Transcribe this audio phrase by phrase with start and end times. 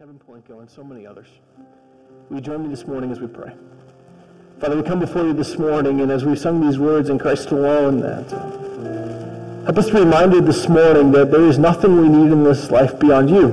[0.00, 1.26] Kevin Poinko, and so many others.
[2.30, 3.52] You join me this morning as we pray?
[4.58, 7.50] Father, we come before you this morning, and as we sung these words in Christ
[7.50, 12.08] alone, that uh, help us to be reminded this morning that there is nothing we
[12.08, 13.48] need in this life beyond you.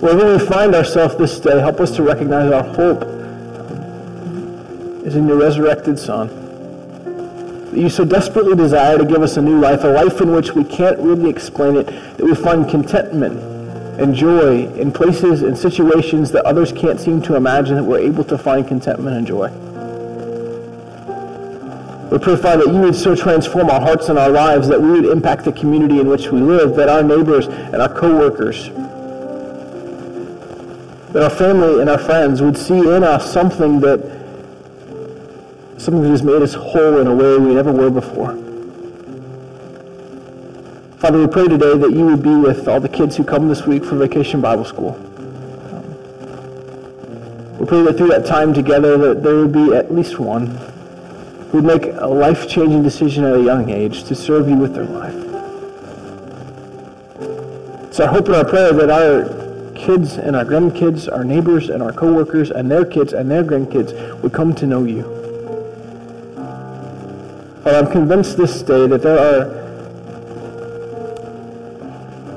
[0.00, 3.02] Wherever we find ourselves this day, help us to recognize our hope
[5.04, 6.45] is in your resurrected Son
[7.76, 10.52] that you so desperately desire to give us a new life, a life in which
[10.52, 13.38] we can't really explain it, that we find contentment
[14.00, 18.24] and joy in places and situations that others can't seem to imagine that we're able
[18.24, 19.50] to find contentment and joy.
[22.10, 24.92] We pray, Father, that you would so transform our hearts and our lives that we
[24.92, 28.70] would impact the community in which we live, that our neighbors and our coworkers,
[31.12, 34.15] that our family and our friends would see in us something that
[35.78, 38.34] something that has made us whole in a way we never were before.
[40.98, 43.66] Father, we pray today that you would be with all the kids who come this
[43.66, 44.92] week for Vacation Bible School.
[47.60, 51.60] We pray that through that time together that there would be at least one who
[51.60, 55.14] would make a life-changing decision at a young age to serve you with their life.
[57.92, 61.82] So I hope and our prayer that our kids and our grandkids, our neighbors and
[61.82, 65.25] our coworkers and their kids and their grandkids would come to know you.
[67.66, 69.44] And I'm convinced this day that there are,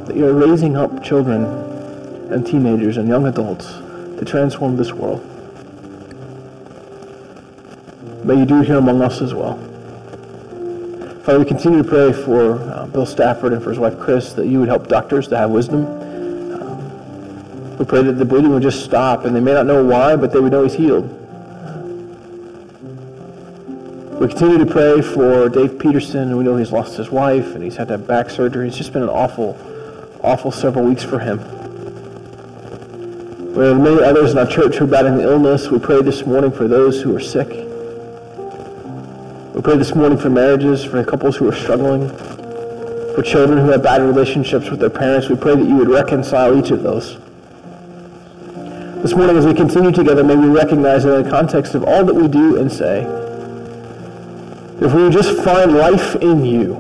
[0.06, 1.46] that you're raising up children
[2.32, 5.24] and teenagers and young adults to transform this world.
[8.26, 9.58] May you do here among us as well.
[11.22, 14.48] Father, we continue to pray for uh, Bill Stafford and for his wife Chris that
[14.48, 15.86] you would help doctors to have wisdom.
[16.60, 20.16] Um, we pray that the bleeding would just stop and they may not know why,
[20.16, 21.19] but they would know he's healed.
[24.20, 27.78] We continue to pray for Dave Peterson, we know he's lost his wife and he's
[27.78, 28.68] had to have back surgery.
[28.68, 29.58] It's just been an awful,
[30.22, 31.38] awful several weeks for him.
[33.56, 35.70] We have many others in our church who are battling illness.
[35.70, 37.48] We pray this morning for those who are sick.
[39.56, 42.10] We pray this morning for marriages, for couples who are struggling,
[43.16, 45.30] for children who have bad relationships with their parents.
[45.30, 47.18] We pray that you would reconcile each of those.
[49.02, 52.14] This morning, as we continue together, may we recognize in the context of all that
[52.14, 53.16] we do and say,
[54.82, 56.76] if we just find life in you,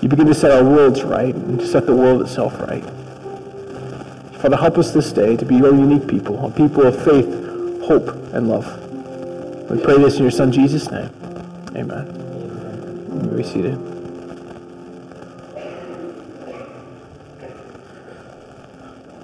[0.00, 2.84] you begin to set our worlds right and set the world itself right.
[4.40, 7.26] Father, help us this day to be your unique people, a people of faith,
[7.82, 8.66] hope, and love.
[9.68, 11.10] We pray this in your Son Jesus' name.
[11.74, 13.30] Amen.
[13.30, 13.76] May be seated.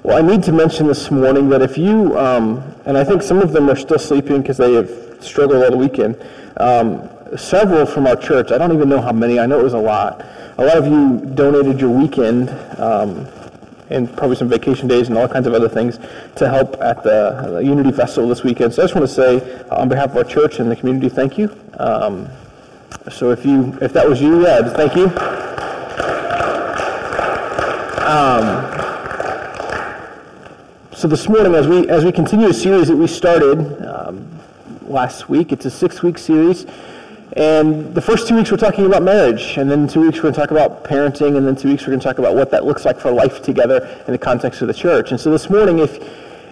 [0.02, 3.38] Well, I need to mention this morning that if you, um, and I think some
[3.38, 6.16] of them are still sleeping because they have struggled all the weekend,
[6.56, 9.74] um, several from our church, I don't even know how many, I know it was
[9.74, 10.24] a lot.
[10.58, 13.26] A lot of you donated your weekend um,
[13.90, 15.98] and probably some vacation days and all kinds of other things
[16.36, 18.72] to help at the, Unity Festival this weekend.
[18.72, 21.08] So I just want to say, uh, on behalf of our church and the community,
[21.08, 21.54] thank you.
[21.78, 22.28] Um,
[23.10, 25.08] so if you, if that was you, yeah, thank you.
[28.04, 28.74] Um,
[30.94, 34.28] so this morning, as we as we continue a series that we started um,
[34.88, 35.52] last week.
[35.52, 36.66] It's a six-week series.
[37.36, 40.34] And the first two weeks we're talking about marriage, and then two weeks we're going
[40.34, 42.64] to talk about parenting, and then two weeks we're going to talk about what that
[42.64, 45.10] looks like for life together in the context of the church.
[45.10, 45.98] And so this morning, if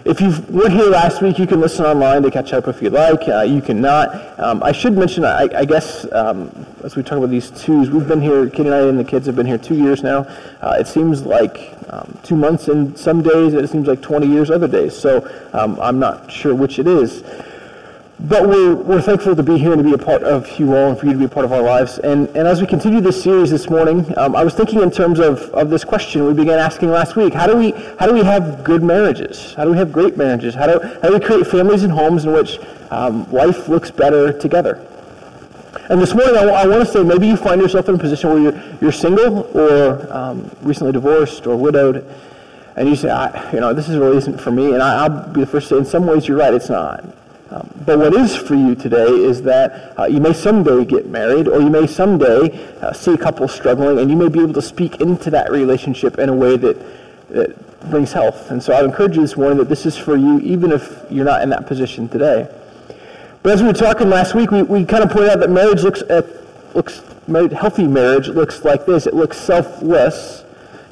[0.05, 2.91] if you weren't here last week, you can listen online to catch up if you'd
[2.91, 3.25] like.
[3.25, 4.37] Uh, you cannot.
[4.37, 6.51] Um, I should mention, I, I guess, um,
[6.83, 9.27] as we talk about these twos, we've been here, Kid and I and the kids
[9.27, 10.27] have been here two years now.
[10.61, 14.27] Uh, it seems like um, two months in some days, and it seems like 20
[14.27, 14.93] years other days.
[14.93, 17.23] So um, I'm not sure which it is.
[18.25, 20.91] But we're, we're thankful to be here and to be a part of you all
[20.91, 21.97] and for you to be a part of our lives.
[21.97, 25.19] And, and as we continue this series this morning, um, I was thinking in terms
[25.19, 27.33] of, of this question we began asking last week.
[27.33, 29.53] How do, we, how do we have good marriages?
[29.55, 30.55] How do we have great marriages?
[30.55, 32.59] How do, how do we create families and homes in which
[32.91, 34.87] um, life looks better together?
[35.89, 37.97] And this morning, I, w- I want to say maybe you find yourself in a
[37.97, 42.09] position where you're, you're single or um, recently divorced or widowed,
[42.77, 43.09] and you say,
[43.51, 44.71] you know, this is really isn't for me.
[44.73, 47.03] And I, I'll be the first to say, in some ways, you're right, it's not.
[47.85, 51.59] But what is for you today is that uh, you may someday get married, or
[51.59, 55.01] you may someday uh, see a couple struggling, and you may be able to speak
[55.01, 56.77] into that relationship in a way that,
[57.29, 58.51] that brings health.
[58.51, 61.25] And so I encourage you this morning that this is for you, even if you're
[61.25, 62.47] not in that position today.
[63.41, 65.83] But as we were talking last week, we, we kind of pointed out that marriage
[65.83, 66.25] looks at,
[66.75, 69.07] looks healthy marriage looks like this.
[69.07, 70.42] It looks selfless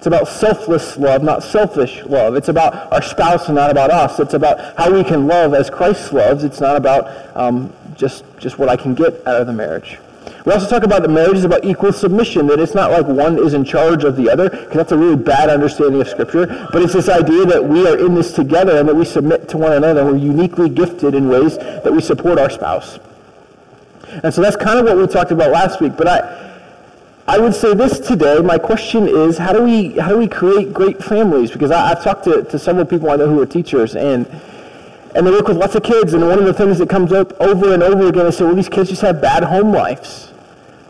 [0.02, 2.34] it's about selfless love, not selfish love.
[2.34, 4.20] It's about our spouse and not about us.
[4.20, 6.44] It's about how we can love as Christ loves.
[6.44, 10.00] It's not about um, just, just what I can get out of the marriage.
[10.44, 13.38] We also talk about that marriage is about equal submission, that it's not like one
[13.38, 16.82] is in charge of the other, because that's a really bad understanding of Scripture, but
[16.82, 19.74] it's this idea that we are in this together and that we submit to one
[19.74, 20.04] another.
[20.04, 22.98] We're uniquely gifted in ways that we support our spouse.
[24.24, 26.51] And so that's kind of what we talked about last week, but I,
[27.32, 28.40] I would say this today.
[28.42, 31.50] My question is, how do we, how do we create great families?
[31.50, 34.28] Because I, have talked to, to several people I know who are teachers, and
[35.16, 37.32] and they work with lots of kids, and one of the things that comes up
[37.40, 40.32] over and over again is, say, well, these kids just have bad home lives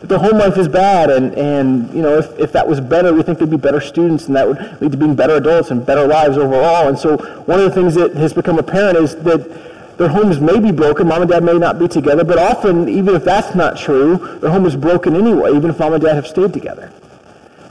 [0.02, 3.22] their home life is bad, and, and you know, if, if that was better, we
[3.22, 6.06] think they'd be better students, and that would lead to being better adults and better
[6.06, 6.88] lives overall.
[6.88, 10.58] And so one of the things that has become apparent is that their homes may
[10.58, 13.76] be broken, mom and dad may not be together, but often, even if that's not
[13.76, 16.92] true, their home is broken anyway, even if mom and dad have stayed together.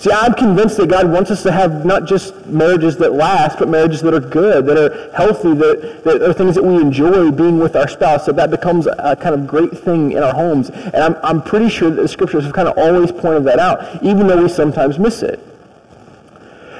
[0.01, 3.69] See, I'm convinced that God wants us to have not just marriages that last, but
[3.69, 7.59] marriages that are good, that are healthy, that, that are things that we enjoy being
[7.59, 10.71] with our spouse, so that becomes a kind of great thing in our homes.
[10.71, 14.03] And I'm, I'm pretty sure that the scriptures have kind of always pointed that out,
[14.03, 15.39] even though we sometimes miss it.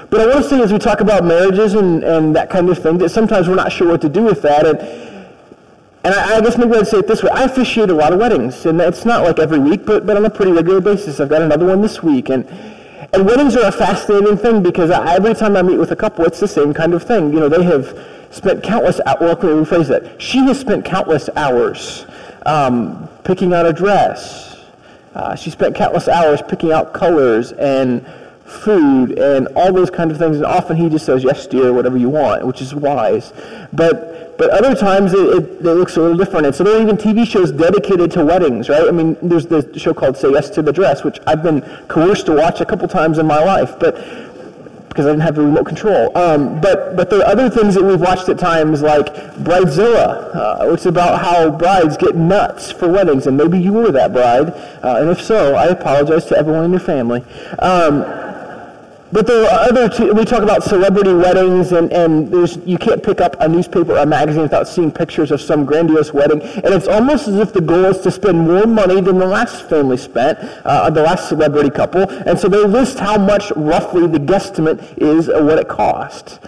[0.09, 2.79] But I want to say as we talk about marriages and, and that kind of
[2.79, 4.65] thing, that sometimes we're not sure what to do with that.
[4.65, 5.10] And,
[6.03, 7.30] and I, I guess maybe I'd say it this way.
[7.30, 8.65] I officiate a lot of weddings.
[8.65, 11.19] And it's not like every week, but, but on a pretty regular basis.
[11.19, 12.30] I've got another one this week.
[12.30, 12.48] And
[13.13, 16.39] and weddings are a fascinating thing because every time I meet with a couple, it's
[16.39, 17.33] the same kind of thing.
[17.33, 17.98] You know, they have
[18.30, 20.21] spent countless, well, let me rephrase that.
[20.21, 22.06] She has spent countless hours
[22.45, 24.59] um, picking out a dress.
[25.13, 28.06] Uh, she spent countless hours picking out colors and
[28.51, 30.38] food and all those kind of things.
[30.38, 33.33] And often he just says, yes, dear, whatever you want, which is wise.
[33.74, 36.45] But, but other times it, it, it, looks a little different.
[36.45, 38.88] And so there are even TV shows dedicated to weddings, right?
[38.88, 42.25] I mean, there's the show called Say Yes to the Dress, which I've been coerced
[42.27, 43.80] to watch a couple times in my life.
[43.80, 43.95] But
[44.92, 46.18] because I didn't have the remote control.
[46.18, 49.06] Um, but, but there are other things that we've watched at times, like
[49.38, 53.89] Bridezilla, uh, which is about how brides get nuts for weddings, and maybe you were
[53.94, 54.50] that bride,
[54.83, 57.24] uh, and if so, I apologize to everyone in your family.
[57.59, 58.03] Um,
[59.11, 63.19] but there are other, we talk about celebrity weddings, and, and there's, you can't pick
[63.21, 66.41] up a newspaper or a magazine without seeing pictures of some grandiose wedding.
[66.41, 69.67] And it's almost as if the goal is to spend more money than the last
[69.69, 72.09] family spent, uh, the last celebrity couple.
[72.09, 76.39] And so they list how much roughly the guesstimate is of what it cost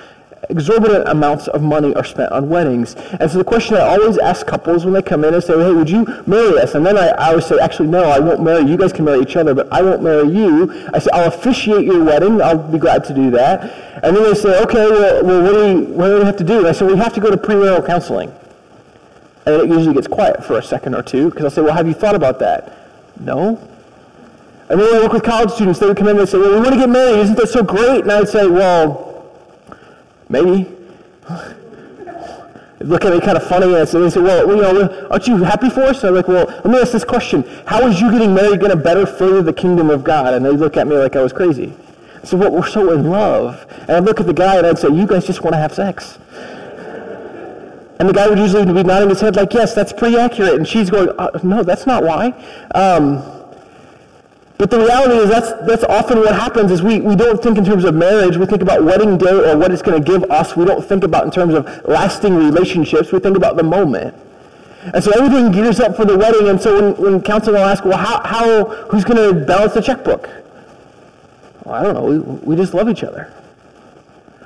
[0.49, 2.95] exorbitant amounts of money are spent on weddings.
[2.95, 5.71] And so the question I always ask couples when they come in is say, hey,
[5.71, 6.75] would you marry us?
[6.75, 8.69] And then I, I always say, actually, no, I won't marry you.
[8.69, 10.89] You guys can marry each other, but I won't marry you.
[10.93, 12.41] I say, I'll officiate your wedding.
[12.41, 14.03] I'll be glad to do that.
[14.03, 16.43] And then they say, okay, well, well what, do we, what do we have to
[16.43, 16.59] do?
[16.59, 18.31] And I say, we have to go to premarital counseling.
[19.45, 21.87] And it usually gets quiet for a second or two because I'll say, well, have
[21.87, 22.89] you thought about that?
[23.19, 23.57] No.
[24.69, 25.79] And then I work with college students.
[25.79, 27.19] They would come in and say, well, we want to get married.
[27.19, 28.01] Isn't that so great?
[28.03, 29.12] And I'd say, well,
[30.33, 30.67] Maybe.
[32.79, 35.69] Look at me kind of funny and they say, well, you know, aren't you happy
[35.69, 36.03] for us?
[36.03, 37.43] And I'm like, well, let me ask this question.
[37.67, 40.33] How is you getting married going to better further the kingdom of God?
[40.33, 41.71] And they look at me like I was crazy.
[42.23, 43.63] Said, well, we're so in love.
[43.81, 45.71] And I'd look at the guy and I'd say, you guys just want to have
[45.71, 46.17] sex.
[47.99, 50.55] And the guy would usually be nodding his head like, yes, that's pretty accurate.
[50.55, 52.29] And she's going, uh, no, that's not why.
[52.73, 53.21] Um,
[54.63, 57.65] but the reality is that's, that's often what happens is we, we don't think in
[57.65, 58.37] terms of marriage.
[58.37, 60.55] We think about wedding day or what it's going to give us.
[60.55, 63.11] We don't think about in terms of lasting relationships.
[63.11, 64.15] We think about the moment.
[64.93, 66.47] And so everything gears up for the wedding.
[66.47, 69.81] And so when, when counseling will ask, well, how, how, who's going to balance the
[69.81, 70.29] checkbook?
[71.65, 72.03] Well, I don't know.
[72.05, 73.33] We, we just love each other.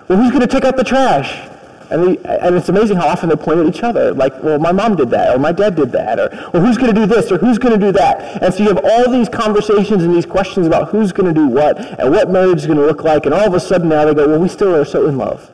[0.08, 1.48] Well, who's going to take out the trash?
[1.90, 4.74] And, we, and it's amazing how often they point at each other, like, well, my
[4.74, 7.32] mom did that, or my dad did that, or, well, who's going to do this,
[7.32, 8.44] or who's going to do that.
[8.44, 11.48] And so you have all these conversations and these questions about who's going to do
[11.48, 14.04] what, and what marriage is going to look like, and all of a sudden now
[14.04, 15.50] they go, well, we still are so in love.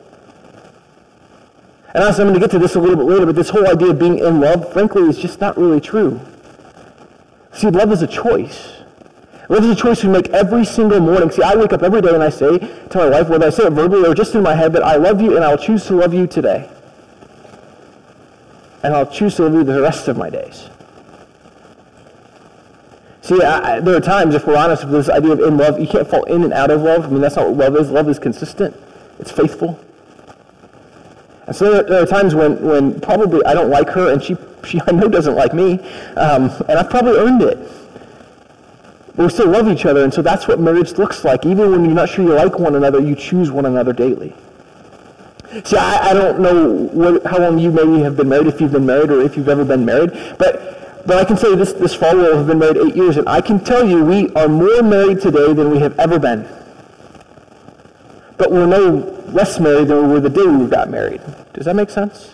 [1.94, 3.90] And I'm going to get to this a little bit later, but this whole idea
[3.90, 6.20] of being in love, frankly, is just not really true.
[7.52, 8.73] See, love is a choice.
[9.48, 11.30] Love is a choice we make every single morning.
[11.30, 13.64] See, I wake up every day and I say to my wife, whether I say
[13.64, 15.94] it verbally or just in my head, that I love you and I'll choose to
[15.94, 16.70] love you today.
[18.82, 20.68] And I'll choose to love you the rest of my days.
[23.20, 25.86] See, I, there are times, if we're honest with this idea of in love, you
[25.86, 27.04] can't fall in and out of love.
[27.04, 27.90] I mean, that's not what love is.
[27.90, 28.76] Love is consistent.
[29.18, 29.78] It's faithful.
[31.46, 34.36] And so there, there are times when, when probably I don't like her and she,
[34.66, 35.80] she I know doesn't like me.
[36.16, 37.58] Um, and I've probably earned it.
[39.16, 41.46] But we still love each other, and so that's what marriage looks like.
[41.46, 44.34] Even when you're not sure you like one another, you choose one another daily.
[45.64, 48.72] See, I, I don't know what, how long you maybe have been married, if you've
[48.72, 51.94] been married or if you've ever been married, but, but I can say this, this
[51.94, 54.82] fall we'll have been married eight years, and I can tell you we are more
[54.82, 56.48] married today than we have ever been.
[58.36, 61.20] But we're no less married than we were the day we got married.
[61.52, 62.33] Does that make sense?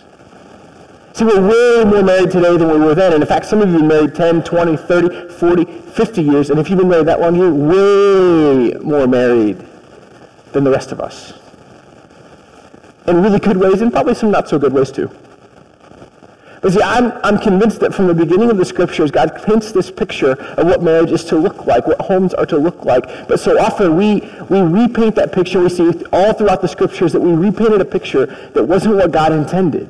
[1.13, 3.13] See, we're way more married today than we were then.
[3.13, 6.49] And in fact, some of you have been married 10, 20, 30, 40, 50 years.
[6.49, 9.65] And if you've been married that long, you're way more married
[10.53, 11.33] than the rest of us.
[13.07, 15.09] In really good ways and probably some not so good ways too.
[16.61, 19.89] But see, I'm, I'm convinced that from the beginning of the scriptures, God paints this
[19.89, 23.27] picture of what marriage is to look like, what homes are to look like.
[23.27, 25.59] But so often we, we repaint that picture.
[25.59, 29.33] We see all throughout the scriptures that we repainted a picture that wasn't what God
[29.33, 29.89] intended.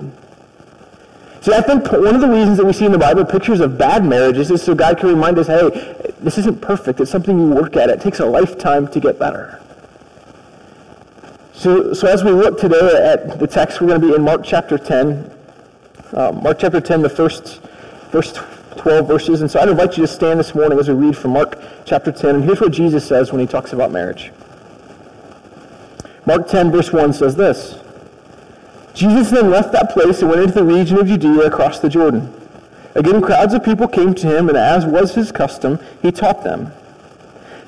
[1.41, 3.75] See, I think one of the reasons that we see in the Bible pictures of
[3.75, 6.99] bad marriages is so God can remind us, hey, this isn't perfect.
[6.99, 7.89] It's something you work at.
[7.89, 9.59] It takes a lifetime to get better.
[11.53, 14.43] So, so as we look today at the text, we're going to be in Mark
[14.43, 15.31] chapter 10,
[16.13, 17.59] um, Mark chapter 10, the first,
[18.11, 18.39] first
[18.77, 19.41] 12 verses.
[19.41, 22.11] And so I'd invite you to stand this morning as we read from Mark chapter
[22.11, 22.35] 10.
[22.35, 24.31] And here's what Jesus says when he talks about marriage.
[26.27, 27.80] Mark 10, verse 1 says this.
[28.93, 32.33] Jesus then left that place and went into the region of Judea across the Jordan.
[32.95, 36.73] Again, crowds of people came to him, and as was his custom, he taught them.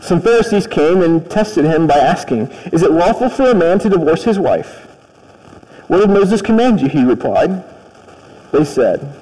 [0.01, 3.89] Some Pharisees came and tested him by asking, Is it lawful for a man to
[3.89, 4.85] divorce his wife?
[5.87, 6.89] What did Moses command you?
[6.89, 7.63] He replied.
[8.51, 9.17] They said,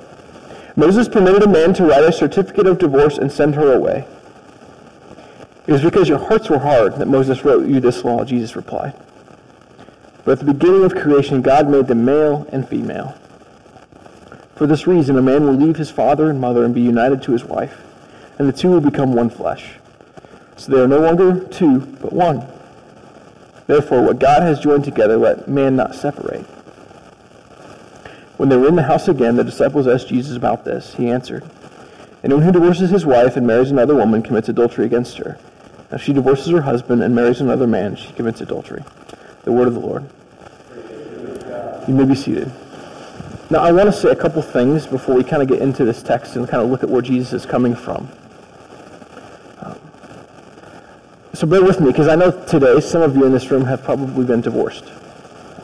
[0.75, 4.08] Moses permitted a man to write a certificate of divorce and send her away.
[5.67, 8.93] It was because your hearts were hard that Moses wrote you this law, Jesus replied.
[10.23, 13.17] But at the beginning of creation, God made them male and female.
[14.55, 17.31] For this reason, a man will leave his father and mother and be united to
[17.31, 17.81] his wife,
[18.37, 19.73] and the two will become one flesh.
[20.57, 22.45] So they are no longer two, but one.
[23.65, 26.45] Therefore, what God has joined together, let man not separate.
[28.37, 30.93] When they were in the house again, the disciples asked Jesus about this.
[30.93, 31.43] He answered,
[32.23, 35.39] Anyone who divorces his wife and marries another woman commits adultery against her.
[35.91, 38.83] If she divorces her husband and marries another man, she commits adultery.
[39.43, 40.10] The word of the Lord.
[41.88, 42.51] You may be seated.
[43.50, 46.01] Now, I want to say a couple things before we kind of get into this
[46.01, 48.07] text and kind of look at where Jesus is coming from.
[49.60, 49.77] Um,
[51.33, 53.83] so bear with me, because I know today some of you in this room have
[53.83, 54.86] probably been divorced.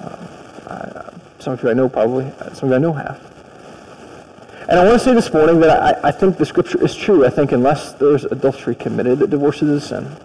[0.02, 0.28] Uh,
[0.68, 3.22] uh, some of you I know probably, uh, some of you I know have.
[4.68, 7.26] And I want to say this morning that I, I think the scripture is true.
[7.26, 10.18] I think unless there's adultery committed, that divorce is a sin.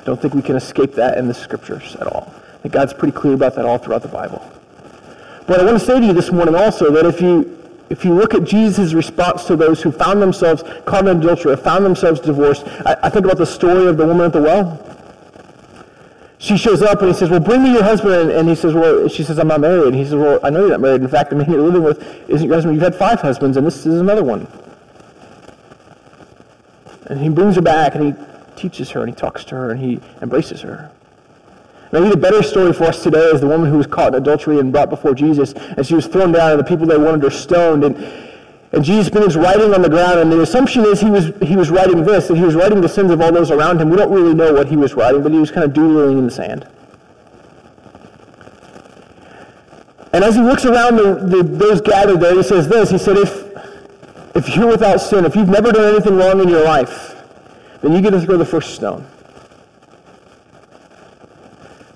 [0.00, 2.32] I don't think we can escape that in the scriptures at all.
[2.70, 4.42] God's pretty clear about that all throughout the Bible.
[5.46, 7.58] But I want to say to you this morning also that if you
[7.90, 11.84] if you look at Jesus' response to those who found themselves caught in adultery, found
[11.84, 14.92] themselves divorced, I, I think about the story of the woman at the well
[16.42, 18.32] she shows up and he says, well, bring me your husband.
[18.32, 19.86] And he says, well, she says, I'm not married.
[19.86, 21.00] And he says, well, I know you're not married.
[21.00, 22.74] In fact, the man you're living with isn't your husband.
[22.74, 24.48] You've had five husbands, and this is another one.
[27.06, 29.78] And he brings her back, and he teaches her, and he talks to her, and
[29.78, 30.90] he embraces her.
[31.92, 34.58] Maybe the better story for us today is the woman who was caught in adultery
[34.58, 37.30] and brought before Jesus, and she was thrown down, and the people that wanted her
[37.30, 37.84] stoned.
[37.84, 37.96] And
[38.72, 41.68] and Jesus begins writing on the ground, and the assumption is he was, he was
[41.68, 43.90] writing this, that he was writing the sins of all those around him.
[43.90, 46.24] We don't really know what he was writing, but he was kind of doodling in
[46.24, 46.66] the sand.
[50.14, 52.90] And as he looks around the, the, those gathered there, he says this.
[52.90, 53.44] He said, if,
[54.34, 57.14] if you're without sin, if you've never done anything wrong in your life,
[57.82, 59.06] then you get to throw the first stone.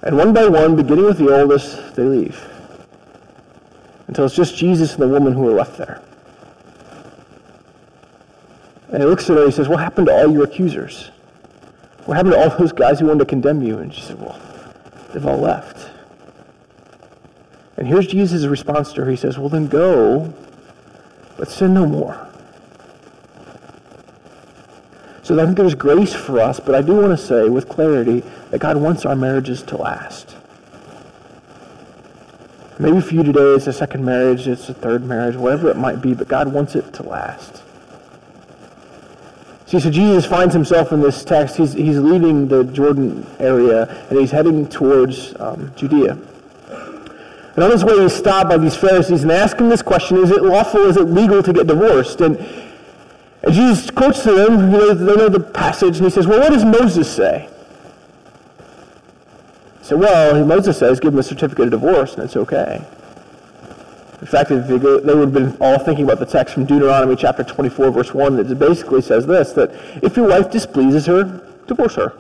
[0.07, 2.41] And one by one, beginning with the oldest, they leave.
[4.07, 6.01] Until it's just Jesus and the woman who are left there.
[8.93, 11.11] And he looks at her and he says, what happened to all your accusers?
[12.05, 13.79] What happened to all those guys who wanted to condemn you?
[13.79, 14.41] And she said, well,
[15.13, 15.91] they've all left.
[17.77, 19.11] And here's Jesus' response to her.
[19.11, 20.33] He says, well, then go,
[21.37, 22.25] but sin no more.
[25.26, 28.23] So I think there's grace for us, but I do want to say with clarity
[28.52, 30.37] that God wants our marriages to last.
[32.78, 36.00] Maybe for you today it's a second marriage, it's a third marriage, whatever it might
[36.00, 37.64] be, but God wants it to last.
[39.66, 41.56] See, so Jesus finds himself in this text.
[41.56, 46.12] He's, he's leaving the Jordan area and he's heading towards um, Judea.
[46.12, 50.30] And on his way, he's stopped by these Pharisees and ask him this question, is
[50.30, 52.21] it lawful, is it legal to get divorced?
[52.21, 52.38] And,
[53.50, 57.12] Jesus quotes to them, they know the passage, and he says, well, what does Moses
[57.12, 57.49] say?
[59.83, 62.85] So, well, Moses says, give him a certificate of divorce, and it's okay.
[64.21, 66.65] In fact, if they, go, they would have been all thinking about the text from
[66.65, 69.71] Deuteronomy chapter 24, verse 1, that basically says this, that
[70.03, 72.19] if your wife displeases her, divorce her.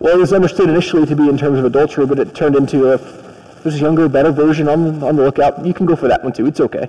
[0.00, 2.92] Well, it was understood initially to be in terms of adultery, but it turned into
[2.92, 2.96] a,
[3.62, 5.64] there's a younger, better version on, on the lookout.
[5.64, 6.46] You can go for that one too.
[6.46, 6.88] It's okay.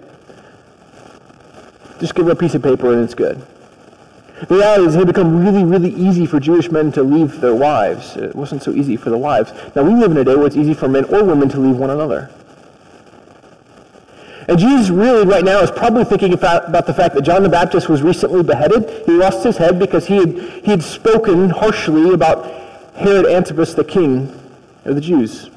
[2.02, 3.46] Just give her a piece of paper and it's good.
[4.48, 7.54] The reality is it had become really, really easy for Jewish men to leave their
[7.54, 8.18] wives.
[8.18, 9.54] It wasn't so easy for the wives.
[9.76, 11.78] Now, we live in a day where it's easy for men or women to leave
[11.78, 12.32] one another.
[14.48, 17.50] And Jesus really right now is probably thinking about, about the fact that John the
[17.50, 19.06] Baptist was recently beheaded.
[19.06, 22.52] He lost his head because he had, he had spoken harshly about
[22.96, 24.36] Herod Antipas, the king
[24.86, 25.52] of the Jews.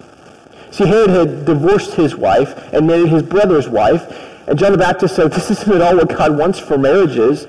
[0.71, 4.34] See, Herod had divorced his wife and married his brother's wife.
[4.47, 7.47] And John the Baptist said, this isn't at all what God wants for marriages.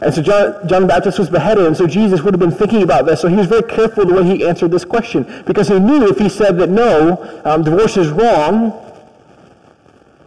[0.00, 2.82] And so John, John the Baptist was beheaded, and so Jesus would have been thinking
[2.82, 3.20] about this.
[3.20, 6.18] So he was very careful the way he answered this question, because he knew if
[6.18, 8.72] he said that no, um, divorce is wrong,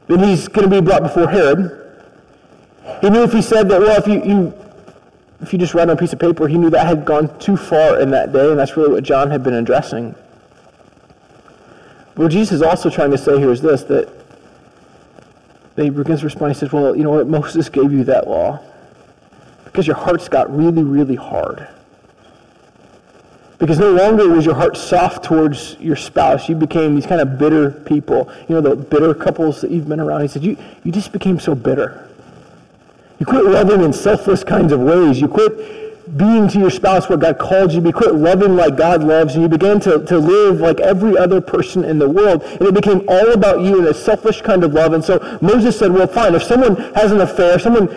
[0.08, 1.80] then he's going to be brought before Herod.
[3.02, 4.54] He knew if he said that, well, if you, you
[5.42, 7.58] if you just write on a piece of paper, he knew that had gone too
[7.58, 10.14] far in that day, and that's really what John had been addressing.
[12.16, 14.23] What Jesus is also trying to say here is this, that,
[15.78, 18.60] respond, he says, well, you know what, Moses gave you that law
[19.66, 21.68] because your hearts got really, really hard.
[23.58, 26.50] Because no longer was your heart soft towards your spouse.
[26.50, 28.32] You became these kind of bitter people.
[28.50, 30.22] You know, the bitter couples that you've been around.
[30.22, 32.10] He said, you, you just became so bitter.
[33.20, 35.22] You quit loving in selfless kinds of ways.
[35.22, 35.83] You quit
[36.16, 37.82] being to your spouse what God called you.
[37.82, 39.34] You quit loving like God loves.
[39.34, 42.44] And you began to, to live like every other person in the world.
[42.44, 44.94] And it became all about you in a selfish kind of love.
[44.94, 46.36] And so Moses said, well, fine.
[46.36, 47.90] If someone has an affair, someone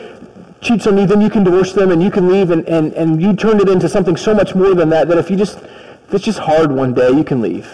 [0.61, 3.21] cheats on you, then you can divorce them and you can leave and, and, and
[3.21, 6.15] you turned it into something so much more than that, that if you just, if
[6.15, 7.71] it's just hard one day, you can leave.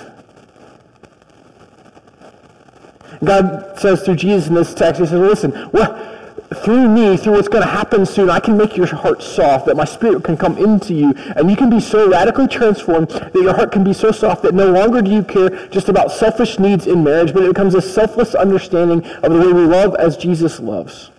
[3.22, 6.11] God says through Jesus in this text, he says, listen, what,
[6.58, 9.76] through me, through what's going to happen soon, I can make your heart soft, that
[9.76, 13.54] my spirit can come into you, and you can be so radically transformed that your
[13.54, 16.86] heart can be so soft that no longer do you care just about selfish needs
[16.86, 20.60] in marriage, but it becomes a selfless understanding of the way we love as Jesus
[20.60, 21.10] loves.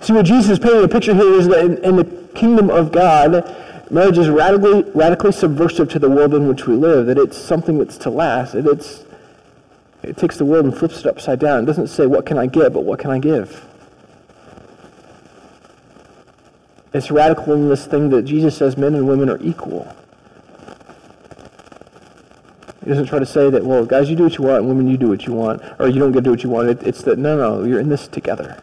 [0.00, 2.92] See, what Jesus is painting a picture here is that in, in the kingdom of
[2.92, 3.54] God,
[3.90, 7.78] marriage is radically, radically subversive to the world in which we live, that it's something
[7.78, 9.04] that's to last, that it's,
[10.08, 11.62] it takes the world and flips it upside down.
[11.62, 13.64] It doesn't say, what can I get, but what can I give?
[16.94, 19.94] It's radical in this thing that Jesus says men and women are equal.
[22.82, 24.96] He doesn't try to say that, well, guys, you do what you want, women, you
[24.96, 26.70] do what you want, or you don't get to do what you want.
[26.70, 28.62] It, it's that, no, no, you're in this together.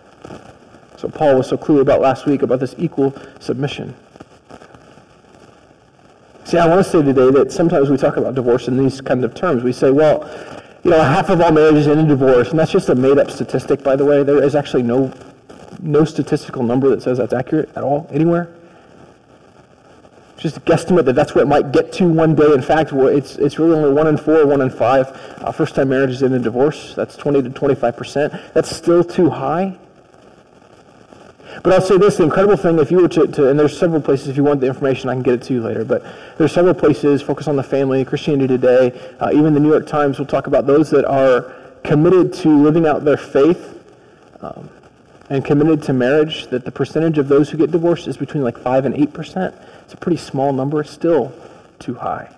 [0.97, 3.95] So Paul was so clear about last week about this equal submission.
[6.45, 9.23] See, I want to say today that sometimes we talk about divorce in these kind
[9.23, 9.63] of terms.
[9.63, 10.27] We say, well,
[10.85, 13.83] you know, half of all marriages end in divorce, and that's just a made-up statistic,
[13.83, 14.21] by the way.
[14.21, 15.11] There is actually no,
[15.81, 18.55] no statistical number that says that's accurate at all, anywhere.
[20.37, 22.53] Just a guesstimate that that's where it might get to one day.
[22.53, 25.07] In fact, it's, it's really only one in four, one in five.
[25.41, 26.93] Uh, first-time marriages end in divorce.
[26.93, 28.33] That's 20 to 25 percent.
[28.53, 29.79] That's still too high.
[31.63, 34.01] But I'll say this, the incredible thing, if you were to, to, and there's several
[34.01, 36.03] places, if you want the information, I can get it to you later, but
[36.37, 40.19] there's several places, Focus on the Family, Christianity Today, uh, even the New York Times
[40.19, 43.81] will talk about those that are committed to living out their faith
[44.41, 44.69] um,
[45.29, 48.57] and committed to marriage, that the percentage of those who get divorced is between like
[48.57, 49.53] 5 and 8%.
[49.83, 51.33] It's a pretty small number, it's still
[51.79, 52.29] too high.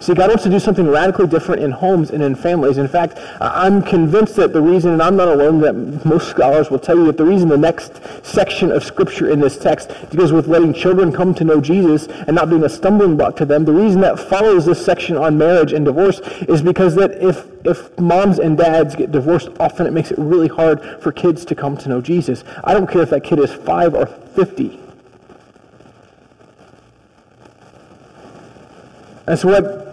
[0.00, 2.78] See, God wants to do something radically different in homes and in families.
[2.78, 6.78] In fact, I'm convinced that the reason, and I'm not alone, that most scholars will
[6.78, 10.46] tell you that the reason the next section of Scripture in this text deals with
[10.46, 13.72] letting children come to know Jesus and not being a stumbling block to them, the
[13.72, 18.38] reason that follows this section on marriage and divorce is because that if, if moms
[18.38, 21.88] and dads get divorced, often it makes it really hard for kids to come to
[21.88, 22.44] know Jesus.
[22.62, 24.78] I don't care if that kid is 5 or 50.
[29.26, 29.87] And so what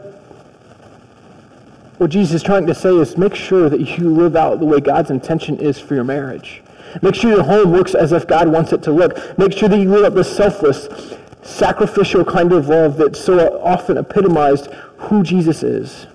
[1.97, 4.79] what Jesus is trying to say is make sure that you live out the way
[4.79, 6.61] God's intention is for your marriage.
[7.01, 9.37] Make sure your home looks as if God wants it to look.
[9.37, 13.97] Make sure that you live out this selfless, sacrificial kind of love that so often
[13.97, 16.07] epitomized who Jesus is.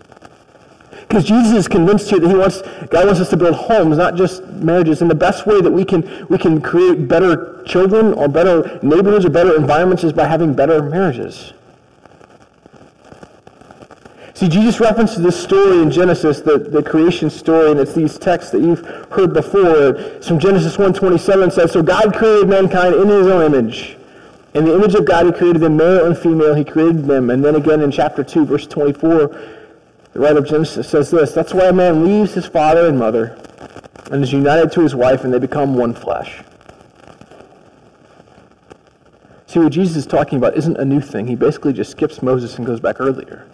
[1.11, 4.14] Because Jesus is convinced here that he wants, God wants us to build homes, not
[4.14, 5.03] just marriages.
[5.03, 9.25] And the best way that we can, we can create better children or better neighborhoods
[9.25, 11.53] or better environments is by having better marriages.
[14.40, 18.50] See, Jesus references this story in Genesis, the, the creation story, and it's these texts
[18.53, 18.81] that you've
[19.12, 19.94] heard before.
[19.96, 23.98] It's from Genesis 1.27 says, So God created mankind in his own image.
[24.55, 27.29] In the image of God, he created them, male and female, he created them.
[27.29, 29.26] And then again in chapter 2, verse 24,
[30.14, 33.38] the writer of Genesis says this, That's why a man leaves his father and mother
[34.11, 36.40] and is united to his wife, and they become one flesh.
[39.48, 41.26] See, what Jesus is talking about isn't a new thing.
[41.26, 43.46] He basically just skips Moses and goes back earlier.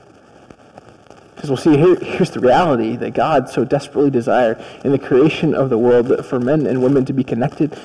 [1.48, 5.70] We'll see, here, here's the reality that God so desperately desired in the creation of
[5.70, 7.78] the world for men and women to be connected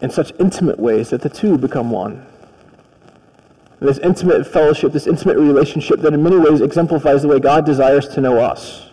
[0.00, 2.26] in such intimate ways that the two become one.
[3.80, 8.08] this intimate fellowship, this intimate relationship that in many ways exemplifies the way God desires
[8.08, 8.86] to know us.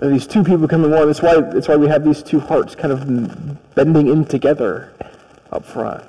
[0.00, 1.06] these two people becoming one.
[1.06, 4.92] That's why, that's why we have these two hearts kind of bending in together
[5.50, 6.04] up front.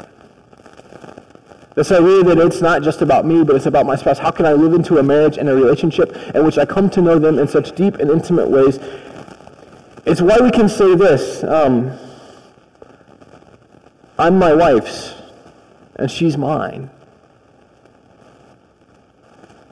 [1.75, 4.17] This idea that it's not just about me, but it's about my spouse.
[4.17, 7.01] How can I live into a marriage and a relationship in which I come to
[7.01, 8.79] know them in such deep and intimate ways?
[10.05, 11.43] It's why we can say this.
[11.43, 11.91] Um,
[14.17, 15.15] I'm my wife's,
[15.97, 16.89] and she's mine.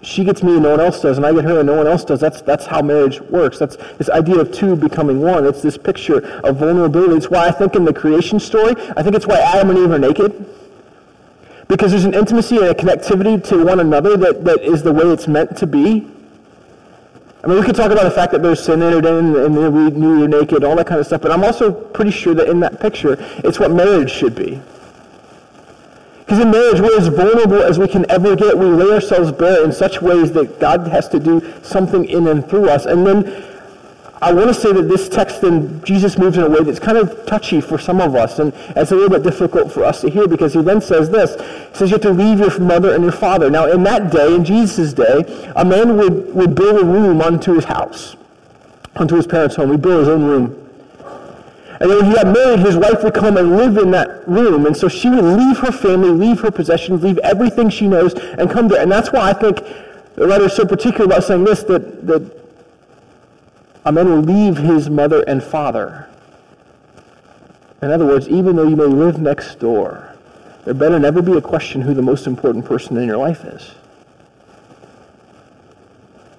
[0.01, 1.87] She gets me and no one else does, and I get her and no one
[1.87, 2.19] else does.
[2.19, 3.57] That's, that's how marriage works.
[3.57, 5.45] That's this idea of two becoming one.
[5.45, 7.15] It's this picture of vulnerability.
[7.15, 9.91] It's why I think in the creation story, I think it's why Adam and Eve
[9.91, 10.49] are naked.
[11.67, 15.06] Because there's an intimacy and a connectivity to one another that, that is the way
[15.06, 16.08] it's meant to be.
[17.43, 19.89] I mean, we could talk about the fact that there's sin entered in and we
[19.91, 22.60] knew you're naked, all that kind of stuff, but I'm also pretty sure that in
[22.62, 24.62] that picture, it's what marriage should be.
[26.19, 28.58] Because in marriage, we're as vulnerable as we can ever get.
[28.58, 32.47] We lay ourselves bare in such ways that God has to do something in and
[32.49, 32.86] through us.
[32.86, 33.52] And then
[34.23, 36.97] I want to say that this text and Jesus moves in a way that's kind
[36.97, 40.09] of touchy for some of us, and it's a little bit difficult for us to
[40.09, 41.36] hear because he then says this.
[41.71, 43.49] He says you have to leave your mother and your father.
[43.49, 47.53] Now, in that day, in Jesus' day, a man would, would build a room unto
[47.53, 48.15] his house,
[48.95, 49.71] unto his parents' home.
[49.71, 50.59] He'd build his own room.
[51.81, 54.65] And then when he got married, his wife would come and live in that room.
[54.67, 58.49] And so she would leave her family, leave her possessions, leave everything she knows, and
[58.49, 58.81] come there.
[58.81, 59.57] And that's why I think
[60.15, 62.42] the writer is so particular about saying this, that, that
[63.86, 66.10] a man will leave his mother and father.
[67.82, 70.15] In other words, even though you may live next door,
[70.63, 73.72] there better never be a question who the most important person in your life is.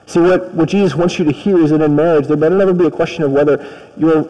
[0.07, 2.73] See, what, what Jesus wants you to hear is that in marriage, there better never
[2.73, 4.29] be a question of whether your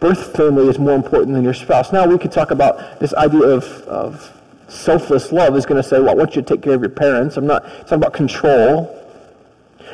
[0.00, 1.92] birth family is more important than your spouse.
[1.92, 4.32] Now, we could talk about this idea of, of
[4.68, 6.90] selfless love is going to say, well, I want you to take care of your
[6.90, 7.36] parents.
[7.36, 8.97] I'm not, it's about control.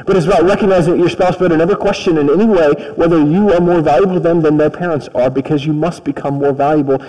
[0.06, 3.52] But it's about recognizing that your spouse better never question in any way whether you
[3.52, 7.02] are more valuable to them than their parents are because you must become more valuable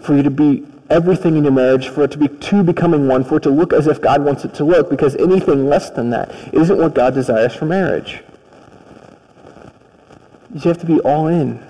[0.00, 3.24] for you to be everything in your marriage, for it to be two becoming one,
[3.24, 6.10] for it to look as if God wants it to look because anything less than
[6.10, 8.22] that isn't what God desires for marriage.
[10.54, 11.62] You have to be all in.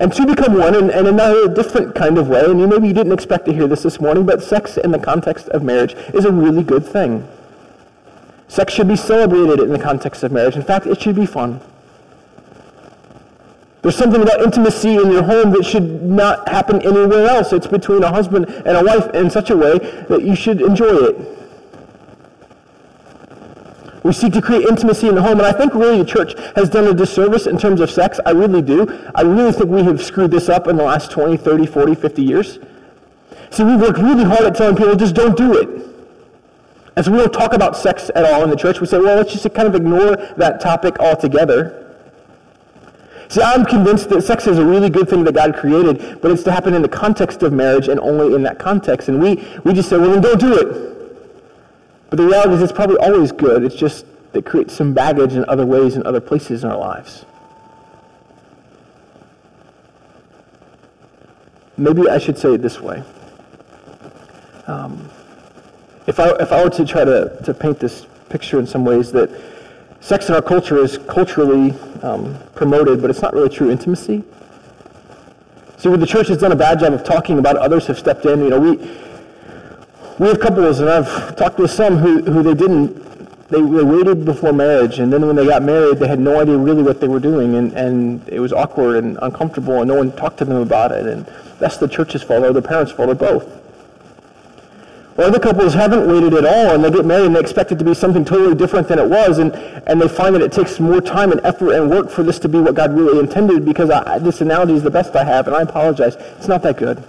[0.00, 2.94] And two become one in, in another different kind of way, and you maybe you
[2.94, 6.24] didn't expect to hear this this morning, but sex in the context of marriage is
[6.24, 7.28] a really good thing.
[8.52, 10.56] Sex should be celebrated in the context of marriage.
[10.56, 11.58] In fact, it should be fun.
[13.80, 17.54] There's something about intimacy in your home that should not happen anywhere else.
[17.54, 19.78] It's between a husband and a wife in such a way
[20.10, 21.48] that you should enjoy it.
[24.04, 26.68] We seek to create intimacy in the home, and I think really the church has
[26.68, 28.20] done a disservice in terms of sex.
[28.26, 28.86] I really do.
[29.14, 32.22] I really think we have screwed this up in the last 20, 30, 40, 50
[32.22, 32.58] years.
[33.48, 35.91] See, we've worked really hard at telling people just don't do it.
[36.94, 38.80] And so we don't talk about sex at all in the church.
[38.80, 41.78] We say, well, let's just kind of ignore that topic altogether.
[43.28, 46.42] See, I'm convinced that sex is a really good thing that God created, but it's
[46.42, 49.08] to happen in the context of marriage and only in that context.
[49.08, 50.92] And we, we just say, well, then don't do it.
[52.10, 53.64] But the reality is it's probably always good.
[53.64, 57.24] It's just that creates some baggage in other ways and other places in our lives.
[61.78, 63.02] Maybe I should say it this way.
[64.66, 65.08] Um,
[66.06, 69.12] if I, if I were to try to, to paint this picture in some ways
[69.12, 69.30] that
[70.00, 74.24] sex in our culture is culturally um, promoted, but it's not really true intimacy.
[75.76, 78.24] See, where the church has done a bad job of talking about, others have stepped
[78.24, 78.40] in.
[78.40, 78.76] You know, we
[80.18, 84.24] we have couples, and I've talked with some who, who they didn't, they, they waited
[84.24, 87.08] before marriage, and then when they got married, they had no idea really what they
[87.08, 90.58] were doing, and, and it was awkward and uncomfortable, and no one talked to them
[90.58, 91.26] about it, and
[91.58, 93.61] that's the church's fault, or the parents' fault, or both.
[95.16, 97.78] Or other couples haven't waited at all and they get married and they expect it
[97.78, 99.54] to be something totally different than it was and,
[99.86, 102.48] and they find that it takes more time and effort and work for this to
[102.48, 105.56] be what God really intended because I, this analogy is the best I have and
[105.56, 106.16] I apologize.
[106.16, 107.04] It's not that good.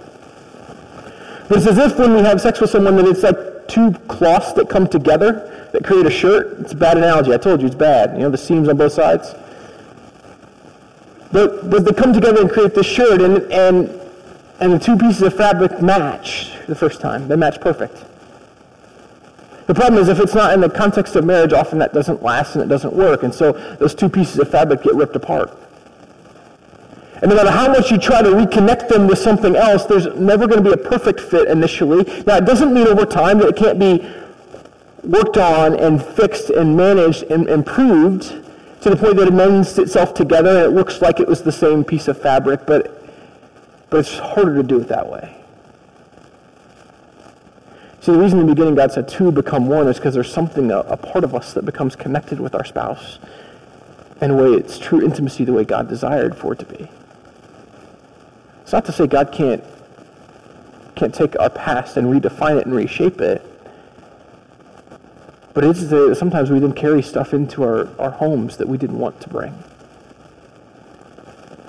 [1.48, 4.68] It's as if when we have sex with someone that it's like two cloths that
[4.68, 6.60] come together that create a shirt.
[6.60, 7.32] It's a bad analogy.
[7.32, 8.14] I told you it's bad.
[8.16, 9.34] You know, the seams on both sides.
[11.32, 14.03] But, but they come together and create this shirt and, and
[14.64, 17.28] and the two pieces of fabric match the first time.
[17.28, 18.02] They match perfect.
[19.66, 22.54] The problem is if it's not in the context of marriage, often that doesn't last
[22.54, 23.24] and it doesn't work.
[23.24, 25.54] And so those two pieces of fabric get ripped apart.
[27.20, 30.46] And no matter how much you try to reconnect them with something else, there's never
[30.46, 32.04] going to be a perfect fit initially.
[32.26, 34.10] Now, it doesn't mean over time that it can't be
[35.02, 38.42] worked on and fixed and managed and improved
[38.80, 41.52] to the point that it mends itself together and it looks like it was the
[41.52, 43.03] same piece of fabric, but
[43.94, 45.36] but it's harder to do it that way.
[48.00, 50.72] See, the reason in the beginning God said two become one is because there's something,
[50.72, 53.20] a, a, part of us that becomes connected with our spouse.
[54.20, 56.88] in a way it's true intimacy the way God desired for it to be.
[58.62, 59.62] It's not to say God can't
[60.96, 63.46] can't take our past and redefine it and reshape it.
[65.52, 68.76] But it is that sometimes we then carry stuff into our, our homes that we
[68.76, 69.54] didn't want to bring.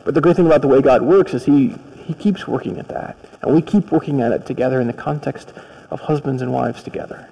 [0.06, 2.88] But the great thing about the way God works is he, he keeps working at
[2.89, 3.18] that.
[3.41, 5.54] And we keep working at it together in the context
[5.89, 7.28] of husbands and wives together.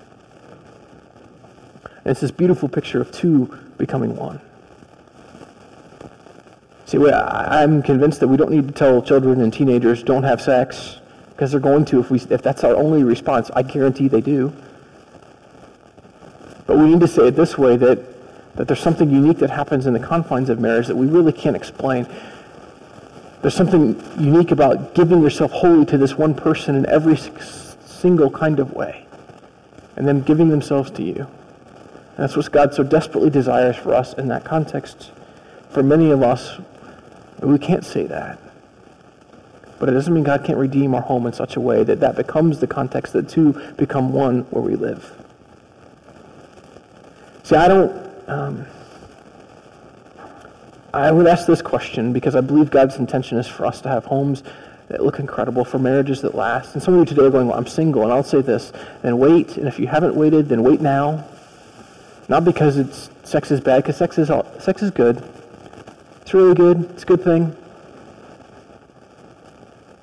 [1.84, 4.42] And it's this beautiful picture of two becoming one.
[6.86, 11.00] See, I'm convinced that we don't need to tell children and teenagers don't have sex
[11.30, 13.52] because they're going to if, we, if that's our only response.
[13.56, 14.54] I guarantee they do.
[16.66, 19.86] But we need to say it this way, that, that there's something unique that happens
[19.86, 22.08] in the confines of marriage that we really can't explain.
[23.44, 27.18] There's something unique about giving yourself wholly to this one person in every
[27.86, 29.06] single kind of way,
[29.98, 31.28] and them giving themselves to you.
[32.16, 35.12] And that's what God so desperately desires for us in that context.
[35.72, 36.58] For many of us,
[37.42, 38.40] we can't say that.
[39.78, 42.16] But it doesn't mean God can't redeem our home in such a way that that
[42.16, 45.12] becomes the context that two become one where we live.
[47.44, 48.10] See, I don't.
[48.30, 48.66] Um,
[50.94, 54.06] I would ask this question because I believe God's intention is for us to have
[54.06, 54.44] homes
[54.90, 56.76] that look incredible, for marriages that last.
[56.76, 59.18] And some of you today are going, well, I'm single, and I'll say this, then
[59.18, 59.58] wait.
[59.58, 61.26] And if you haven't waited, then wait now.
[62.30, 64.30] Not because it's sex is bad, because sex is
[64.60, 65.24] sex is good.
[66.22, 66.84] It's really good.
[66.92, 67.56] It's a good thing.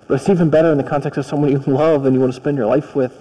[0.08, 2.36] But it's even better in the context of someone you love and you want to
[2.36, 3.16] spend your life with.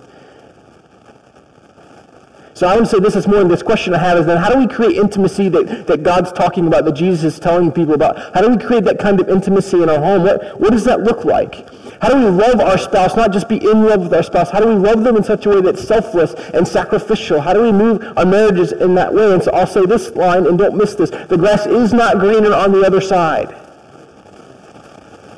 [2.59, 4.59] So I would say this is more this question I have is then how do
[4.59, 8.17] we create intimacy that, that God's talking about, that Jesus is telling people about?
[8.33, 10.23] How do we create that kind of intimacy in our home?
[10.23, 11.65] What, what does that look like?
[12.01, 14.49] How do we love our spouse, not just be in love with our spouse?
[14.49, 17.39] How do we love them in such a way that's selfless and sacrificial?
[17.39, 19.31] How do we move our marriages in that way?
[19.31, 21.11] And so I'll say this line, and don't miss this.
[21.11, 23.55] The grass is not greener on the other side.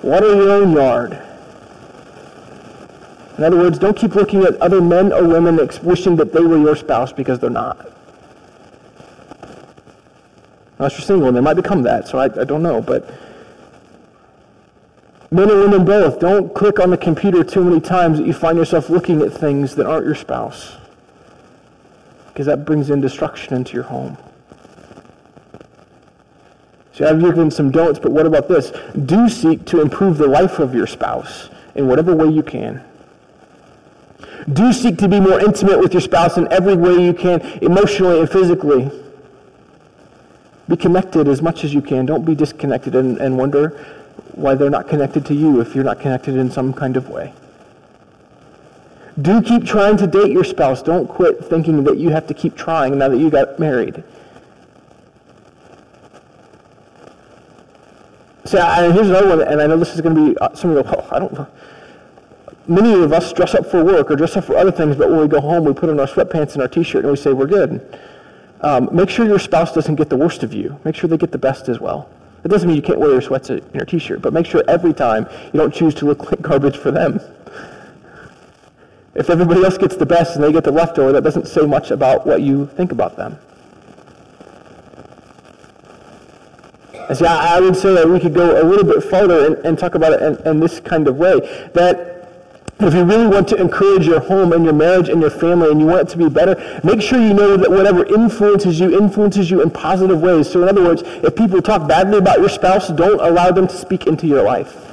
[0.01, 1.21] Water your own yard.
[3.41, 6.59] In other words, don't keep looking at other men or women wishing that they were
[6.59, 7.91] your spouse because they're not.
[10.77, 12.83] Unless you're single, and they might become that, so I, I don't know.
[12.83, 13.09] But
[15.31, 18.59] men and women both, don't click on the computer too many times that you find
[18.59, 20.75] yourself looking at things that aren't your spouse.
[22.27, 24.19] Because that brings in destruction into your home.
[26.93, 28.71] So I've given some don'ts, but what about this?
[29.07, 32.85] Do seek to improve the life of your spouse in whatever way you can.
[34.53, 38.19] Do seek to be more intimate with your spouse in every way you can, emotionally
[38.19, 38.91] and physically.
[40.67, 42.05] Be connected as much as you can.
[42.05, 43.69] Don't be disconnected and, and wonder
[44.33, 47.33] why they're not connected to you if you're not connected in some kind of way.
[49.21, 50.81] Do keep trying to date your spouse.
[50.81, 54.03] Don't quit thinking that you have to keep trying now that you got married.
[58.45, 60.75] See, I, here's another one, and I know this is going to be, uh, some
[60.75, 61.47] of I don't
[62.67, 65.19] many of us dress up for work or dress up for other things, but when
[65.19, 67.47] we go home, we put on our sweatpants and our t-shirt and we say we're
[67.47, 67.99] good.
[68.61, 70.79] Um, make sure your spouse doesn't get the worst of you.
[70.85, 72.09] Make sure they get the best as well.
[72.43, 74.93] It doesn't mean you can't wear your sweats and your t-shirt, but make sure every
[74.93, 77.19] time you don't choose to look like garbage for them.
[79.13, 81.91] If everybody else gets the best and they get the leftover, that doesn't say much
[81.91, 83.37] about what you think about them.
[87.09, 89.95] And I would say that we could go a little bit farther and, and talk
[89.95, 91.39] about it in, in this kind of way.
[91.73, 92.20] That
[92.83, 95.79] if you really want to encourage your home and your marriage and your family and
[95.79, 99.51] you want it to be better, make sure you know that whatever influences you influences
[99.51, 100.49] you in positive ways.
[100.51, 103.75] So in other words, if people talk badly about your spouse, don't allow them to
[103.75, 104.90] speak into your life.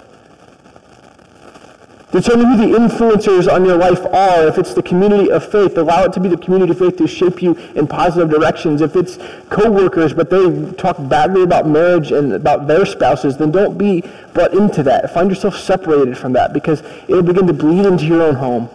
[2.11, 4.49] Determine who the influencers on your life are.
[4.49, 7.07] If it's the community of faith, allow it to be the community of faith to
[7.07, 8.81] shape you in positive directions.
[8.81, 9.19] If it's
[9.51, 14.55] coworkers, but they talk badly about marriage and about their spouses, then don't be brought
[14.55, 15.13] into that.
[15.13, 18.71] Find yourself separated from that because it'll begin to bleed into your own home.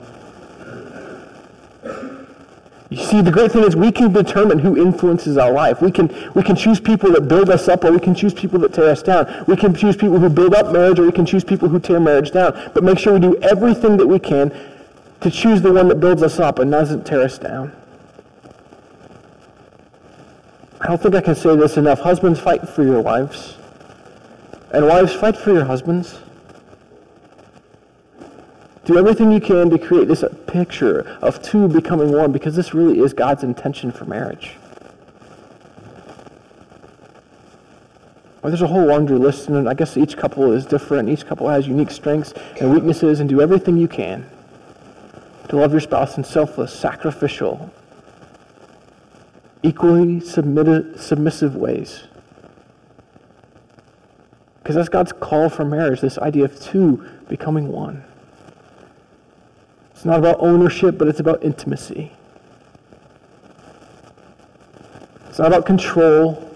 [2.94, 5.82] You see, the great thing is we can determine who influences our life.
[5.82, 8.60] We can, we can choose people that build us up or we can choose people
[8.60, 9.46] that tear us down.
[9.48, 12.00] We can choose people who build up marriage or we can choose people who tear
[12.00, 12.54] marriage down.
[12.72, 14.52] But make sure we do everything that we can
[15.22, 17.76] to choose the one that builds us up and doesn't tear us down.
[20.80, 22.00] I don't think I can say this enough.
[22.00, 23.58] Husbands, fight for your wives.
[24.72, 26.20] And wives, fight for your husbands.
[28.86, 33.00] Do everything you can to create this picture of two becoming one because this really
[33.00, 34.58] is God's intention for marriage.
[38.42, 41.08] Well, there's a whole laundry list, and I guess each couple is different.
[41.08, 44.30] Each couple has unique strengths and weaknesses, and do everything you can
[45.48, 47.72] to love your spouse in selfless, sacrificial,
[49.62, 52.04] equally submissive ways.
[54.62, 58.04] Because that's God's call for marriage, this idea of two becoming one.
[60.04, 62.12] It's not about ownership, but it's about intimacy.
[65.30, 66.54] It's not about control,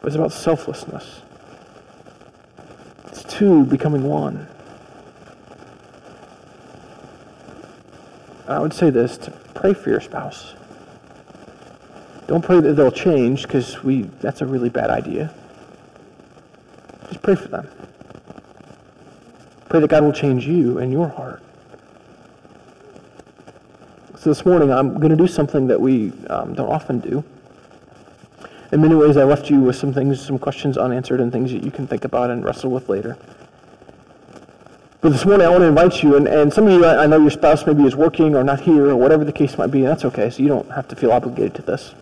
[0.00, 1.20] but it's about selflessness.
[3.08, 4.48] It's two becoming one.
[8.48, 10.54] I would say this to pray for your spouse.
[12.28, 15.34] Don't pray that they'll change because we that's a really bad idea.
[17.08, 17.68] Just pray for them.
[19.68, 21.42] Pray that God will change you and your heart.
[24.20, 27.24] So this morning I'm going to do something that we um, don't often do.
[28.70, 31.64] In many ways, I left you with some things, some questions unanswered, and things that
[31.64, 33.16] you can think about and wrestle with later.
[35.00, 37.18] But this morning, I want to invite you, and, and some of you, I, know
[37.18, 39.88] your spouse maybe is working or not here or whatever the case might be, and
[39.88, 41.94] that's okay, so you don't have to feel obligated to this.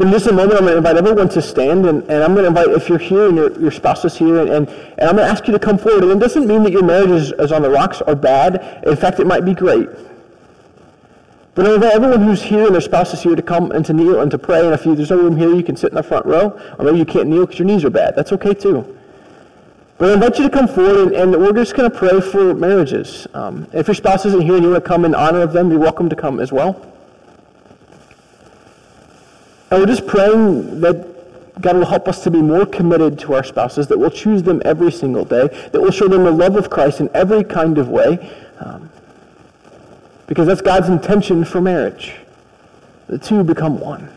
[0.00, 2.44] In just a moment, I'm going to invite everyone to stand, and, and I'm going
[2.44, 5.14] to invite, if you're here and your, your spouse is here, and, and, and I'm
[5.14, 6.04] going to ask you to come forward.
[6.04, 8.82] And it doesn't mean that your marriage is, is on the rocks or bad.
[8.86, 9.90] In fact, it might be great.
[11.54, 13.92] But I invite everyone who's here and their spouse is here to come and to
[13.92, 14.64] kneel and to pray.
[14.64, 16.58] And if you, there's no room here, you can sit in the front row.
[16.78, 18.16] Or maybe you can't kneel because your knees are bad.
[18.16, 18.96] That's okay too.
[19.98, 22.54] But I invite you to come forward, and, and we're just going to pray for
[22.54, 23.26] marriages.
[23.34, 25.70] Um, if your spouse isn't here and you want to come in honor of them,
[25.70, 26.90] you're welcome to come as well.
[29.70, 33.44] And we're just praying that God will help us to be more committed to our
[33.44, 36.70] spouses, that we'll choose them every single day, that we'll show them the love of
[36.70, 38.90] Christ in every kind of way, um,
[40.26, 42.14] because that's God's intention for marriage.
[43.08, 44.08] The two become one.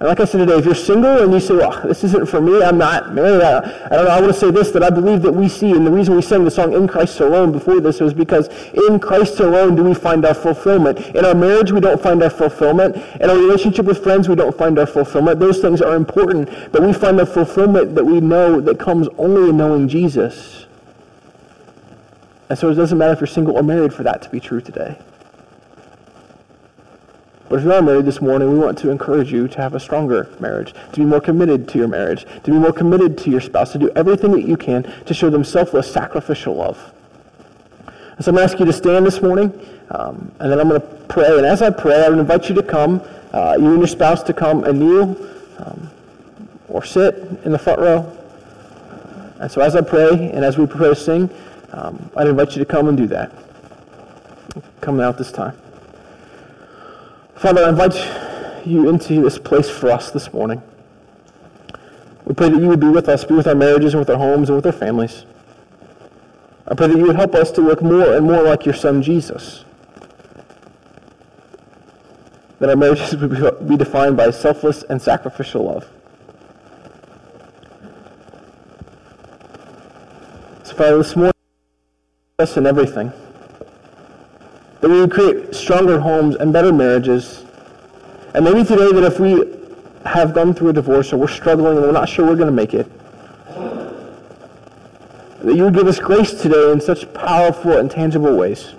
[0.00, 2.40] And like I said today, if you're single and you say, well, this isn't for
[2.40, 4.90] me, I'm not married, I, I don't know, I want to say this, that I
[4.90, 7.80] believe that we see, and the reason we sang the song In Christ Alone before
[7.80, 8.46] this was because
[8.88, 11.00] in Christ alone do we find our fulfillment.
[11.16, 12.94] In our marriage, we don't find our fulfillment.
[13.20, 15.40] In our relationship with friends, we don't find our fulfillment.
[15.40, 19.50] Those things are important, but we find the fulfillment that we know that comes only
[19.50, 20.66] in knowing Jesus.
[22.48, 24.60] And so it doesn't matter if you're single or married for that to be true
[24.60, 24.96] today.
[27.48, 29.80] But if you are married this morning, we want to encourage you to have a
[29.80, 33.40] stronger marriage, to be more committed to your marriage, to be more committed to your
[33.40, 36.92] spouse, to do everything that you can to show them selfless, sacrificial love.
[38.16, 39.52] And so I'm going to ask you to stand this morning,
[39.90, 41.38] um, and then I'm going to pray.
[41.38, 43.00] And as I pray, I would invite you to come,
[43.32, 45.16] uh, you and your spouse to come and kneel
[45.58, 45.90] um,
[46.68, 48.14] or sit in the front row.
[49.40, 51.30] And so as I pray and as we prepare to sing,
[51.72, 53.32] um, I'd invite you to come and do that.
[54.80, 55.56] Come out this time.
[57.38, 60.60] Father, I invite you into this place for us this morning.
[62.24, 64.16] We pray that you would be with us, be with our marriages and with our
[64.16, 65.24] homes and with our families.
[66.66, 69.02] I pray that you would help us to look more and more like your son,
[69.02, 69.64] Jesus.
[72.58, 75.88] That our marriages would be defined by selfless and sacrificial love.
[80.64, 81.32] So, Father, this morning,
[82.40, 83.12] us in everything
[84.80, 87.44] that we would create stronger homes and better marriages.
[88.34, 89.56] And maybe today that if we
[90.04, 92.52] have gone through a divorce or we're struggling and we're not sure we're going to
[92.52, 92.90] make it,
[95.42, 98.74] that you would give us grace today in such powerful and tangible ways.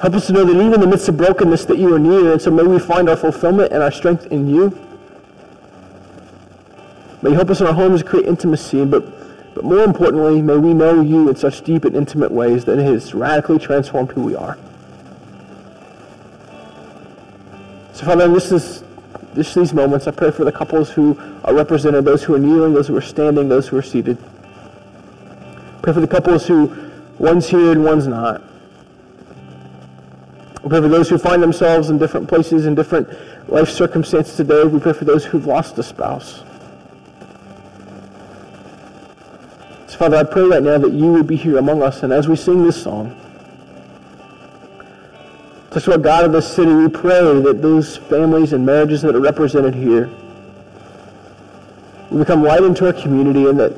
[0.00, 2.32] Help us to know that even in the midst of brokenness that you are near,
[2.32, 4.70] and so may we find our fulfillment and our strength in you.
[7.20, 9.17] May you help us in our homes create intimacy, but
[9.58, 12.84] but more importantly, may we know you in such deep and intimate ways that it
[12.84, 14.56] has radically transformed who we are.
[17.92, 18.84] So, Father, this is
[19.34, 20.06] just these moments.
[20.06, 23.00] I pray for the couples who are represented, those who are kneeling, those who are
[23.00, 24.16] standing, those who are seated.
[25.82, 28.40] Pray for the couples who one's here and one's not.
[30.62, 33.08] We pray for those who find themselves in different places in different
[33.48, 34.62] life circumstances today.
[34.62, 36.44] We pray for those who've lost a spouse.
[39.98, 42.04] Father, I pray right now that you would be here among us.
[42.04, 43.18] And as we sing this song,
[45.72, 49.20] just what God of this city, we pray that those families and marriages that are
[49.20, 50.08] represented here
[52.10, 53.72] will become light into our community and that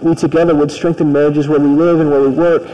[0.00, 2.66] we together would strengthen marriages where we live and where we work.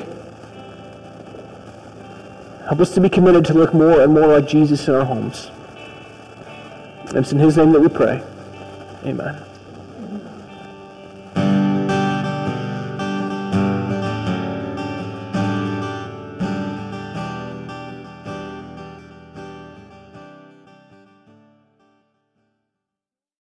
[2.69, 5.51] Help us to be committed to look more and more like Jesus in our homes.
[7.09, 8.23] And it's in his name that we pray.
[9.05, 9.50] Amen.